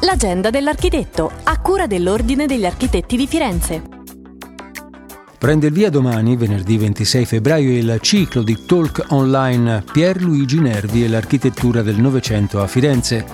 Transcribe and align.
L'agenda 0.00 0.50
dell'architetto, 0.50 1.32
a 1.44 1.58
cura 1.58 1.86
dell'Ordine 1.86 2.44
degli 2.46 2.66
Architetti 2.66 3.16
di 3.16 3.26
Firenze. 3.26 3.82
Prende 5.38 5.68
il 5.68 5.72
via 5.72 5.88
domani, 5.88 6.36
venerdì 6.36 6.76
26 6.76 7.24
febbraio, 7.24 7.70
il 7.70 7.98
ciclo 8.02 8.42
di 8.42 8.66
talk 8.66 9.06
online 9.08 9.82
Pierluigi 9.90 10.60
Nervi 10.60 11.02
e 11.02 11.08
l'architettura 11.08 11.80
del 11.80 11.96
Novecento 11.96 12.60
a 12.60 12.66
Firenze, 12.66 13.24